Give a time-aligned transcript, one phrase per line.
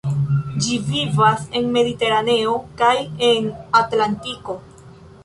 [0.67, 2.95] Ĝi vivas en Mediteraneo kaj
[3.29, 3.51] en
[3.83, 4.57] Atlantiko.